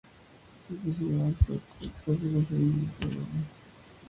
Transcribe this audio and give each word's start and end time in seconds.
Su 0.67 0.73
especialidad 0.73 1.31
fue 1.45 1.57
el 1.83 1.91
scull 1.91 2.17
peso 2.17 2.25
ligero, 2.31 2.59
individual 2.59 2.93
o 3.01 3.05
doble. 3.05 3.45